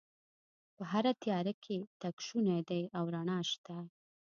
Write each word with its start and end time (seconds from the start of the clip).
په 0.75 0.83
هره 0.91 1.11
تیاره 1.23 1.53
کې 1.63 1.77
تګ 2.01 2.15
شونی 2.27 2.59
دی 2.69 2.81
او 2.97 3.03
رڼا 3.13 3.39
شته 3.51 3.75